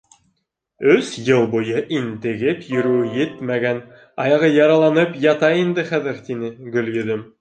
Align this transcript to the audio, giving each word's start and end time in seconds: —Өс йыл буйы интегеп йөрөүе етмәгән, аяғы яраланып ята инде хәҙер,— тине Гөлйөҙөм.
—Өс 0.93 1.07
йыл 1.25 1.43
буйы 1.51 1.83
интегеп 1.97 2.65
йөрөүе 2.71 3.11
етмәгән, 3.19 3.83
аяғы 4.25 4.53
яраланып 4.57 5.17
ята 5.27 5.53
инде 5.65 5.85
хәҙер,— 5.93 6.21
тине 6.31 6.51
Гөлйөҙөм. 6.79 7.23